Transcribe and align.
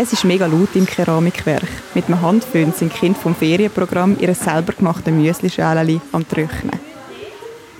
Es 0.00 0.12
ist 0.12 0.24
mega 0.24 0.46
laut 0.46 0.68
im 0.76 0.86
Keramikwerk. 0.86 1.66
Mit 1.92 2.06
einem 2.06 2.22
Handföhn 2.22 2.72
sind 2.72 2.94
die 2.94 2.98
Kinder 2.98 3.18
vom 3.18 3.34
Ferienprogramm 3.34 4.16
ihre 4.20 4.32
selber 4.32 4.72
gemachten 4.72 5.20
Müslischälchen 5.20 6.00
am 6.12 6.28
Trocknen. 6.28 6.78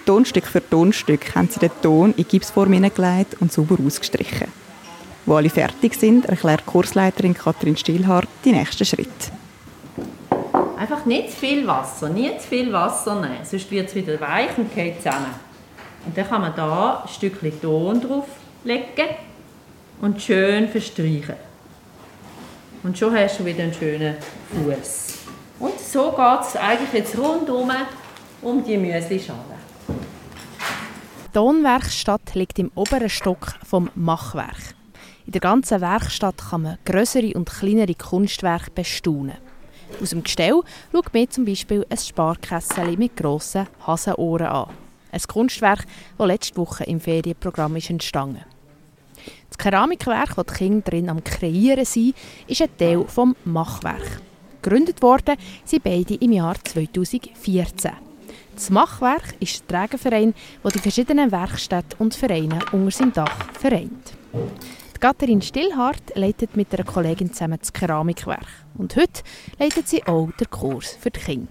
Tonstück 0.05 0.49
für 0.49 0.69
Tonstück 0.69 1.37
haben 1.37 1.49
sie 1.49 1.61
den 1.61 1.71
Ton 1.81 2.13
in 2.17 2.27
Gipsform 2.27 2.73
hineingelegt 2.73 3.37
und 3.41 3.53
sauber 3.53 3.77
ausgestrichen. 3.87 4.49
Wo 5.27 5.37
alle 5.37 5.49
fertig 5.49 5.95
sind, 5.95 6.27
erklärt 6.27 6.67
Kursleiterin 6.67 7.35
Katrin 7.35 7.77
Stillhardt 7.77 8.29
die 8.45 8.51
nächsten 8.51 8.85
Schritte. 8.85 9.31
Einfach 10.77 11.07
nicht 11.07 11.31
zu 11.31 11.37
viel 11.37 11.69
Wasser, 11.69 12.09
nie 12.09 12.37
zu 12.37 12.49
viel 12.49 12.73
Wasser 12.73 13.21
nehmen, 13.21 13.45
sonst 13.45 13.71
wird 13.71 13.91
es 13.91 13.95
wieder 13.95 14.21
weich 14.21 14.59
und 14.59 14.75
geht 14.75 14.97
zusammen. 14.97 15.37
Und 16.05 16.19
dann 16.19 16.29
kann 16.29 16.41
man 16.41 16.57
da 16.57 17.05
ein 17.05 17.09
Stückchen 17.09 17.61
Ton 17.61 18.01
drauflegen 18.01 19.15
und 20.01 20.21
schön 20.21 20.69
verstreichen. 20.69 21.48
Und 22.83 22.97
schon 22.97 23.15
hast 23.15 23.41
du 23.41 23.45
wieder 23.45 23.65
einen 23.65 23.75
schönen 23.75 24.17
Fuß. 24.53 25.19
Und 25.59 25.81
so 25.81 26.11
geht 26.13 26.41
es 26.43 26.57
eigentlich 26.57 26.93
jetzt 26.93 27.19
rundum 27.19 27.71
um 28.43 28.65
die 28.65 28.77
Müslischale. 28.77 29.59
Die 29.89 31.33
Tonwerkstatt 31.33 32.35
liegt 32.35 32.59
im 32.59 32.71
oberen 32.75 33.09
Stock 33.09 33.55
vom 33.67 33.91
Machwerk. 33.95 34.75
In 35.27 35.33
der 35.33 35.41
ganzen 35.41 35.81
Werkstatt 35.81 36.39
kann 36.51 36.63
man 36.63 36.79
größere 36.85 37.33
und 37.35 37.51
kleinere 37.51 37.95
Kunstwerke 37.95 38.71
bestaunen. 38.71 39.37
Aus 40.01 40.11
dem 40.11 40.23
Gestell 40.23 40.61
schaut 40.93 41.13
mir 41.13 41.29
zum 41.29 41.45
Beispiel 41.45 41.85
ein 41.91 41.99
Sparkessel 41.99 42.97
mit 42.97 43.17
grossen 43.17 43.67
Hasenohren 43.87 44.47
an. 44.47 44.71
Ein 45.11 45.21
Kunstwerk, 45.27 45.85
das 46.17 46.27
letzte 46.27 46.57
Woche 46.57 46.85
im 46.85 47.01
Ferienprogramm 47.01 47.77
ist 47.77 47.91
entstanden 47.91 48.45
das 49.49 49.59
Keramikwerk, 49.59 50.35
das 50.37 50.47
die 50.47 50.55
Kinder 50.55 50.91
drin 50.91 51.11
am 51.11 51.23
Kreieren 51.23 51.85
sind, 51.85 52.15
ist 52.47 52.63
ein 52.63 52.69
Teil 52.79 53.05
des 53.05 53.37
Machwerk. 53.45 54.21
Gegründet 54.63 55.03
worden 55.03 55.37
sind 55.65 55.85
beide 55.85 56.15
im 56.15 56.33
Jahr 56.33 56.57
2014. 56.63 57.93
Das 58.55 58.71
Machwerk 58.71 59.35
ist 59.39 59.63
der 59.71 59.83
Trägerverein, 59.83 60.35
der 60.65 60.71
die 60.73 60.79
verschiedenen 60.81 61.31
Werkstätten 61.31 61.97
und 61.99 62.15
Vereine 62.15 62.59
unter 62.73 62.91
seinem 62.91 63.13
Dach 63.13 63.53
vereint. 63.53 64.15
Die 64.33 64.99
Katharin 64.99 65.41
Stillhardt 65.41 66.17
leitet 66.17 66.57
mit 66.57 66.75
einer 66.75 66.83
Kollegin 66.83 67.33
zusammen 67.33 67.59
das 67.61 67.73
Keramikwerk. 67.73 68.49
Und 68.77 68.97
heute 68.97 69.23
leitet 69.61 69.89
sie 69.89 70.05
auch 70.05 70.29
den 70.41 70.51
Kurs 70.51 70.99
für 71.01 71.11
die 71.11 71.21
Kinder. 71.21 71.49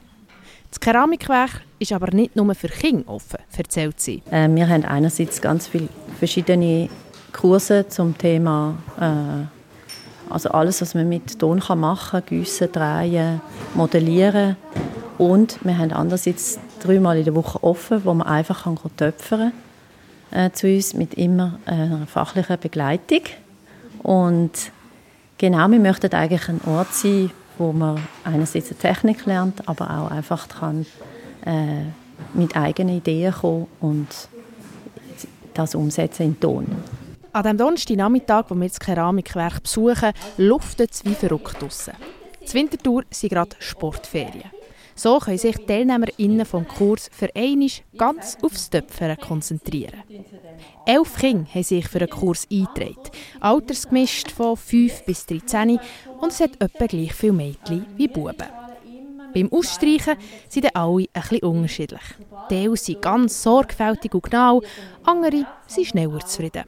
Das 0.70 0.82
Keramikwerk 0.82 1.62
ist 1.80 1.94
aber 1.94 2.14
nicht 2.14 2.36
nur 2.36 2.54
für 2.56 2.68
Kinder 2.68 3.08
offen, 3.08 3.40
erzählt 3.56 4.02
sie. 4.02 4.22
Äh, 4.30 4.50
wir 4.50 4.68
haben 4.68 4.84
einerseits 4.84 5.42
ganz 5.42 5.68
viele 5.68 5.88
verschiedene 6.20 6.90
Kurse 7.38 7.88
zum 7.88 8.18
Thema 8.18 8.76
äh, 9.00 9.46
also 10.30 10.50
alles, 10.50 10.82
was 10.82 10.94
man 10.94 11.08
mit 11.08 11.40
Ton 11.40 11.60
kann 11.60 11.80
machen 11.80 12.22
kann, 12.22 12.26
gießen, 12.26 12.72
drehen, 12.72 13.42
modellieren. 13.76 14.58
Und 15.18 15.58
wir 15.64 15.78
haben 15.78 15.94
andererseits 15.94 16.60
dreimal 16.84 17.18
in 17.18 17.26
der 17.26 17.36
Woche 17.36 17.64
offen, 17.64 18.04
wo 18.04 18.14
man 18.14 18.28
einfach 18.28 18.64
kann 18.64 18.78
töpfern 18.98 19.52
kann 20.32 20.48
äh, 20.48 20.52
zu 20.52 20.68
uns 20.68 20.94
mit 20.94 21.14
immer 21.14 21.60
einer 21.66 22.06
fachlichen 22.08 22.60
Begleitung. 22.60 23.22
Und 24.04 24.52
genau, 25.38 25.68
wir 25.70 25.80
möchten 25.80 26.14
eigentlich 26.14 26.50
ein 26.50 26.62
Ort 26.66 26.94
sein, 26.94 27.32
wo 27.58 27.72
man 27.72 28.00
einerseits 28.24 28.70
eine 28.70 28.80
Technik 28.80 29.26
lernt, 29.26 29.68
aber 29.68 29.90
auch 29.90 30.12
einfach 30.12 30.48
kann, 30.48 30.86
äh, 31.46 31.84
mit 32.34 32.56
eigenen 32.56 32.98
Ideen 32.98 33.34
kommen 33.34 33.68
und 33.80 34.08
das 35.54 35.74
umsetzen 35.74 36.24
in 36.24 36.40
Ton. 36.40 36.68
An 37.34 37.44
dem 37.44 37.58
Donnerstagnachmittag, 37.58 38.46
wo 38.50 38.56
wir 38.56 38.68
das 38.68 38.80
Keramikwerk 38.80 39.64
besuchen, 39.64 40.14
luftet 40.38 40.92
es 40.92 41.06
wie 41.06 41.14
verrückt 41.14 41.62
draussen. 41.62 41.94
Die 42.42 42.54
Wintertour 42.54 43.04
sind 43.12 43.30
gerade 43.30 43.56
Sportferien. 43.60 44.52
So 44.96 45.20
können 45.20 45.38
sich 45.38 45.56
die 45.58 45.66
TeilnehmerInnen 45.66 46.46
vom 46.46 46.68
Kurs 46.68 47.10
für 47.14 47.30
einmal 47.36 47.70
ganz 47.98 48.36
aufs 48.42 48.70
Töpfern 48.70 49.16
konzentrieren. 49.18 50.02
Elf 50.88 51.18
Kinder 51.18 51.48
haben 51.54 51.64
sich 51.64 51.88
für 51.88 52.00
den 52.00 52.10
Kurs 52.10 52.48
eingetragen, 52.52 53.12
altersgemischt 53.40 54.32
von 54.32 54.58
5 54.58 55.04
bis 55.06 55.26
13 55.28 55.80
und 56.20 56.32
es 56.32 56.40
hat 56.40 56.60
etwa 56.60 56.88
gleich 56.88 57.14
viele 57.14 57.34
Mädchen 57.34 57.86
wie 57.96 58.08
Buben. 58.08 58.48
Beim 59.36 59.52
Ausstreichen 59.52 60.16
sind 60.50 60.76
alle 60.76 61.06
bisschen 61.14 61.40
unterschiedlich. 61.42 62.02
Die 62.50 62.76
sind 62.76 63.02
ganz 63.02 63.44
sorgfältig 63.44 64.16
und 64.16 64.24
genau, 64.24 64.64
andere 65.04 65.46
sind 65.68 65.86
schneller 65.86 66.26
zufrieden. 66.26 66.64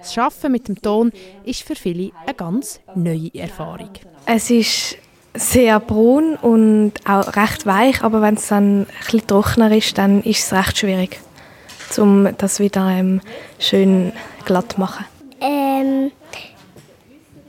Das 0.00 0.16
Arbeiten 0.16 0.52
mit 0.52 0.68
dem 0.68 0.80
Ton 0.80 1.12
ist 1.44 1.62
für 1.62 1.76
viele 1.76 2.12
eine 2.24 2.34
ganz 2.34 2.80
neue 2.94 3.34
Erfahrung. 3.34 3.90
Es 4.26 4.50
ist 4.50 4.96
sehr 5.34 5.78
braun 5.78 6.36
und 6.36 6.92
auch 7.04 7.36
recht 7.36 7.66
weich, 7.66 8.02
aber 8.02 8.22
wenn 8.22 8.34
es 8.34 8.48
dann 8.48 8.86
etwas 9.06 9.26
trockener 9.26 9.76
ist, 9.76 9.96
dann 9.98 10.22
ist 10.22 10.44
es 10.44 10.52
recht 10.52 10.78
schwierig, 10.78 11.20
um 11.98 12.28
das 12.38 12.60
wieder 12.60 12.88
ähm, 12.88 13.20
schön 13.58 14.12
glatt 14.44 14.72
zu 14.72 14.80
machen. 14.80 15.04
Ähm, 15.40 16.10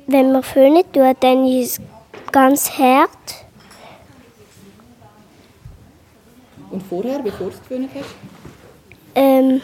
wenn 0.08 0.32
man 0.32 0.44
föhnen 0.44 0.84
tut, 0.92 1.18
dann 1.22 1.46
ist 1.46 1.80
es 1.80 2.32
ganz 2.32 2.78
hart. 2.78 3.10
Und 6.70 6.84
vorher, 6.84 7.20
bevor 7.20 7.48
du 7.48 7.54
es 7.54 7.60
geföhnt 7.62 7.90
hast? 7.96 8.16
Ähm, 9.16 9.62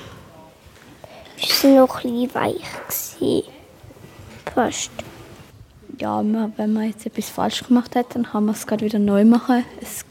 es 1.42 1.64
war 1.64 1.72
noch 1.72 2.04
ein 2.04 2.34
weich. 2.34 3.46
Fast. 4.54 4.92
Ja, 6.00 6.24
wenn 6.58 6.74
man 6.74 6.90
jetzt 6.90 7.06
etwas 7.06 7.30
falsch 7.30 7.64
gemacht 7.64 7.96
hat, 7.96 8.16
dann 8.16 8.24
kann 8.24 8.46
man 8.46 8.56
es 8.56 8.66
gerade 8.66 8.86
wieder 8.86 9.00
neu 9.00 9.26
machen. 9.26 9.64
Es 9.82 10.06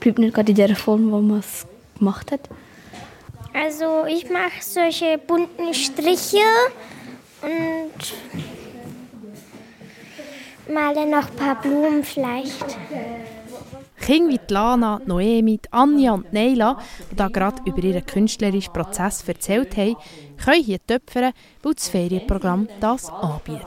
bleibt 0.00 0.18
nicht 0.18 0.34
gerade 0.34 0.50
in 0.50 0.56
der 0.56 0.76
Form, 0.76 1.10
wo 1.10 1.20
man 1.20 1.40
es 1.40 1.66
gemacht 1.98 2.32
hat. 2.32 2.48
Also 3.52 4.04
ich 4.06 4.30
mache 4.30 4.60
solche 4.60 5.18
bunten 5.18 5.74
Striche 5.74 6.38
und 7.42 8.14
male 10.72 11.06
noch 11.06 11.28
ein 11.28 11.36
paar 11.36 11.60
Blumen 11.60 12.04
vielleicht. 12.04 12.76
Kinder 14.00 14.32
wie 14.32 14.52
Lana, 14.52 15.00
Noemi, 15.04 15.60
Anja 15.70 16.12
und 16.12 16.32
Neila, 16.32 16.78
die 17.10 17.16
da 17.16 17.28
gerade 17.28 17.62
über 17.64 17.82
ihren 17.82 18.06
künstlerischen 18.06 18.72
Prozess 18.72 19.24
erzählt 19.26 19.76
haben, 19.76 19.96
können 20.44 20.64
hier 20.64 20.84
töpfern, 20.86 21.32
weil 21.62 21.74
das 21.74 21.88
Ferienprogramm 21.88 22.68
das 22.80 23.10
anbietet. 23.10 23.66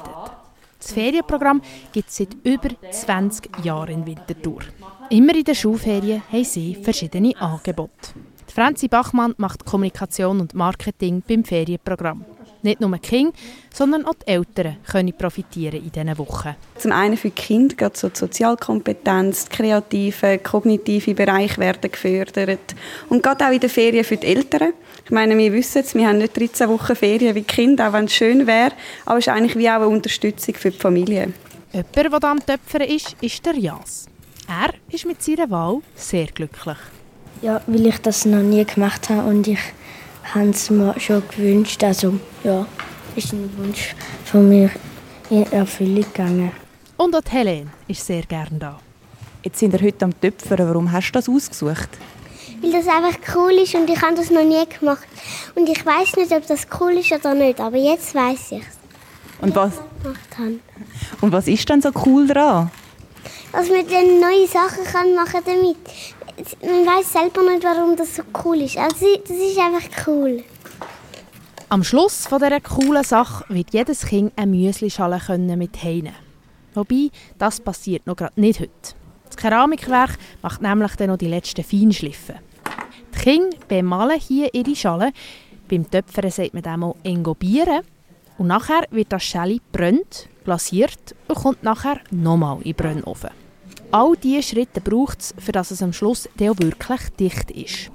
Das 0.79 0.93
Ferienprogramm 0.93 1.61
gibt 1.91 2.09
es 2.09 2.17
seit 2.17 2.35
über 2.43 2.69
20 2.91 3.63
Jahren 3.63 3.89
in 3.89 4.05
Winterthur. 4.05 4.61
Immer 5.09 5.35
in 5.35 5.43
den 5.43 5.55
Schulferien 5.55 6.23
haben 6.31 6.43
sie 6.43 6.75
verschiedene 6.75 7.39
Angebote. 7.39 8.13
Franzi 8.47 8.87
Bachmann 8.87 9.33
macht 9.37 9.63
Kommunikation 9.63 10.41
und 10.41 10.55
Marketing 10.55 11.21
beim 11.27 11.43
Ferienprogramm. 11.43 12.25
Nicht 12.63 12.79
nur 12.79 12.91
die 12.91 12.99
Kinder, 12.99 13.33
sondern 13.73 14.05
auch 14.05 14.13
die 14.13 14.27
Eltern 14.27 14.77
können 14.89 15.13
profitieren 15.13 15.81
in 15.83 15.91
diesen 15.91 16.17
Wochen. 16.17 16.55
Zum 16.77 16.91
einen 16.91 17.17
für 17.17 17.29
die 17.29 17.35
Kinder 17.35 17.75
geht 17.75 17.97
so 17.97 18.09
die 18.09 18.19
Sozialkompetenz, 18.19 19.45
die 19.45 19.55
kreative, 19.55 20.39
kognitive 20.39 21.15
Bereich 21.15 21.57
werden 21.57 21.91
gefördert. 21.91 22.75
Und 23.09 23.23
gerade 23.23 23.47
auch 23.47 23.51
in 23.51 23.59
den 23.59 23.69
Ferien 23.69 24.03
für 24.03 24.17
die 24.17 24.27
Eltern. 24.27 24.73
Ich 25.03 25.11
meine, 25.11 25.35
wir 25.37 25.51
wissen 25.53 25.79
es, 25.79 25.95
wir 25.95 26.07
haben 26.07 26.19
nicht 26.19 26.37
13 26.37 26.69
Wochen 26.69 26.95
Ferien 26.95 27.33
wie 27.33 27.41
die 27.41 27.47
Kinder, 27.47 27.89
auch 27.89 27.93
wenn 27.93 28.05
es 28.05 28.13
schön 28.13 28.45
wäre, 28.45 28.73
aber 29.05 29.17
es 29.17 29.27
ist 29.27 29.33
eigentlich 29.33 29.57
wie 29.57 29.69
auch 29.69 29.75
eine 29.75 29.87
Unterstützung 29.87 30.53
für 30.55 30.71
die 30.71 30.77
Familie. 30.77 31.33
Jemand, 31.73 31.95
der 31.95 32.09
da 32.09 32.31
am 32.31 32.45
Töpfern 32.45 32.81
ist, 32.81 33.15
ist 33.21 33.45
der 33.45 33.55
Jas. 33.55 34.05
Er 34.47 34.73
ist 34.93 35.05
mit 35.05 35.23
seiner 35.23 35.49
Wahl 35.49 35.79
sehr 35.95 36.27
glücklich. 36.27 36.77
Ja, 37.41 37.61
weil 37.65 37.87
ich 37.87 37.97
das 37.99 38.25
noch 38.25 38.41
nie 38.43 38.63
gemacht 38.65 39.09
habe 39.09 39.29
und 39.29 39.47
ich 39.47 39.59
habe 40.23 40.49
es 40.49 40.69
mir 40.69 40.99
schon 40.99 41.23
gewünscht. 41.29 41.83
Also 41.83 42.19
ja, 42.43 42.65
ist 43.15 43.33
ein 43.33 43.49
Wunsch 43.57 43.95
von 44.25 44.47
mir 44.47 44.69
in 45.29 45.51
Erfüllung 45.51 46.03
gegangen. 46.03 46.51
Und 46.97 47.15
auch 47.15 47.21
Helene 47.31 47.71
ist 47.87 48.05
sehr 48.05 48.23
gerne 48.23 48.57
da. 48.59 48.79
Jetzt 49.43 49.59
sind 49.59 49.73
wir 49.73 49.81
heute 49.81 50.05
am 50.05 50.19
Töpfern. 50.19 50.67
Warum 50.67 50.91
hast 50.91 51.09
du 51.09 51.13
das 51.13 51.27
ausgesucht? 51.27 51.89
Weil 52.61 52.71
das 52.71 52.87
einfach 52.87 53.17
cool 53.35 53.53
ist 53.53 53.73
und 53.73 53.89
ich 53.89 53.99
habe 54.01 54.13
das 54.13 54.29
noch 54.29 54.43
nie 54.43 54.63
gemacht. 54.67 55.07
Und 55.55 55.67
ich 55.67 55.83
weiß 55.83 56.15
nicht, 56.17 56.31
ob 56.31 56.45
das 56.45 56.67
cool 56.79 56.91
ist 56.91 57.11
oder 57.11 57.33
nicht, 57.33 57.59
aber 57.59 57.77
jetzt 57.77 58.13
weiß 58.13 58.51
ich 58.51 58.61
es. 58.61 58.81
Und 59.41 59.55
was? 59.55 59.73
Und 61.21 61.31
was 61.31 61.47
ist 61.47 61.67
denn 61.67 61.81
so 61.81 61.89
cool 62.05 62.27
daran? 62.27 62.69
Dass 63.51 63.67
man 63.67 63.85
dann 63.87 64.19
neue 64.19 64.47
Sachen 64.47 64.83
kann 64.83 65.15
machen 65.15 65.41
damit 65.43 65.77
man 66.61 66.85
weiß 66.85 67.13
selber 67.13 67.43
nicht, 67.43 67.63
warum 67.63 67.95
das 67.95 68.15
so 68.15 68.23
cool 68.43 68.61
ist. 68.61 68.77
Also, 68.77 69.05
das 69.27 69.37
ist 69.37 69.57
einfach 69.57 70.07
cool. 70.07 70.43
Am 71.69 71.83
Schluss 71.83 72.27
von 72.27 72.39
dieser 72.39 72.59
coolen 72.59 73.03
Sache 73.03 73.45
wird 73.47 73.73
jedes 73.73 74.05
Kind 74.05 74.33
eine 74.35 74.51
Müslischale 74.51 75.21
mit 75.55 75.81
heine. 75.81 76.13
Wobei, 76.73 77.09
das 77.37 77.59
passiert 77.59 78.05
noch 78.07 78.15
gerade 78.15 78.39
nicht 78.39 78.59
heute. 78.59 78.71
Das 79.25 79.37
Keramikwerk 79.37 80.17
macht 80.41 80.61
nämlich 80.61 80.95
dann 80.97 81.09
noch 81.09 81.17
die 81.17 81.27
letzten 81.27 81.63
Feinschliffen. 81.63 82.35
Die 83.15 83.19
Kinder 83.19 83.57
bemalen 83.67 84.19
hier 84.19 84.53
ihre 84.53 84.75
Schale. 84.75 85.11
Beim 85.69 85.89
Töpfern 85.89 86.29
sagt 86.29 86.53
man 86.53 86.63
dem 86.63 86.83
auch 86.83 86.97
engobieren. 87.03 87.81
Und 88.37 88.47
nachher 88.47 88.85
wird 88.91 89.13
das 89.13 89.23
Schelle 89.23 89.59
brennt, 89.71 90.27
glasiert 90.43 91.15
und 91.27 91.35
kommt 91.35 91.63
nachher 91.63 92.01
nochmal 92.11 92.57
in 92.57 92.63
den 92.63 92.75
Brennofen. 92.75 93.40
All 93.93 94.15
diese 94.15 94.41
Schritte 94.41 94.79
braucht 94.79 95.19
es, 95.19 95.33
für 95.37 95.51
dass 95.51 95.69
es 95.69 95.83
am 95.83 95.91
Schluss 95.91 96.29
auch 96.39 96.59
wirklich 96.59 97.01
dicht 97.19 97.51
ist. 97.51 97.91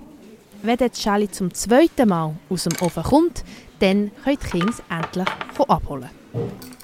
Wenn 0.62 0.76
das 0.76 1.00
Schäli 1.00 1.30
zum 1.30 1.54
zweiten 1.54 2.08
Mal 2.08 2.34
aus 2.50 2.64
dem 2.64 2.74
Ofen 2.80 3.02
kommt, 3.02 3.44
dann 3.78 4.10
können 4.22 4.38
die 4.42 4.46
Kinder 4.46 4.68
es 4.68 4.82
endlich 4.90 5.28
von 5.54 5.70
abholen. 5.70 6.10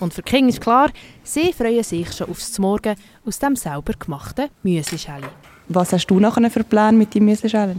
Und 0.00 0.14
für 0.14 0.22
die 0.22 0.30
Kinder 0.30 0.48
ist 0.48 0.62
klar, 0.62 0.90
sie 1.22 1.52
freuen 1.52 1.82
sich 1.82 2.10
schon 2.10 2.30
aufs 2.30 2.58
Morgen 2.58 2.96
aus 3.26 3.38
dem 3.38 3.54
selber 3.54 3.92
gemachten 3.92 4.48
Müslischäli. 4.62 5.26
Was 5.68 5.92
hast 5.92 6.06
du 6.06 6.18
nachher 6.18 6.50
für 6.50 6.64
Pläne 6.64 6.96
mit 6.96 7.14
deinem 7.14 7.26
Müslischäli? 7.26 7.74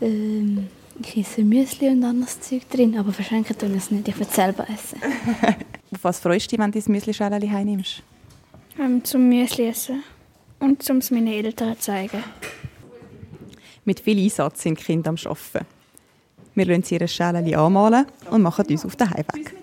Ähm, 0.00 0.68
ich 1.00 1.16
esse 1.16 1.42
Müsli 1.42 1.88
und 1.88 2.04
anderes 2.04 2.40
Zeug 2.40 2.68
drin, 2.70 2.96
aber 2.96 3.12
verschenken 3.12 3.58
tun 3.58 3.74
es 3.76 3.90
nicht. 3.90 4.06
Ich 4.06 4.16
will 4.16 4.26
es 4.28 4.34
selber 4.34 4.64
essen. 4.68 5.00
Auf 5.92 6.04
was 6.04 6.20
freust 6.20 6.46
du 6.46 6.50
dich, 6.50 6.58
wenn 6.60 6.70
du 6.70 6.80
dein 6.80 6.92
Müslischäli 6.92 7.48
heimnimmst? 7.48 8.02
Ähm, 8.78 9.02
zum 9.02 9.28
Müsli 9.28 9.66
essen 9.66 10.04
und 10.60 10.88
um 10.90 10.98
es 10.98 11.10
meinen 11.10 11.28
Eltern 11.28 11.74
zu 11.74 11.80
zeigen. 11.80 12.22
Mit 13.84 14.00
viel 14.00 14.18
Einsatz 14.18 14.62
sind 14.62 14.78
Kinder 14.78 15.10
am 15.10 15.16
Arbeiten. 15.16 15.66
Wir 16.54 16.66
lassen 16.66 16.82
sie 16.82 16.94
ihre 16.96 17.08
Schälchen 17.08 17.54
anmalen 17.54 18.06
und 18.30 18.42
machen 18.42 18.66
uns 18.68 18.84
auf 18.84 18.96
den 18.96 19.10
Heimweg. 19.10 19.57